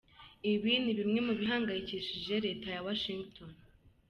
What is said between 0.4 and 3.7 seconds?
Ibi ni bimwe mu bihangayikishije leta ya Washingiton.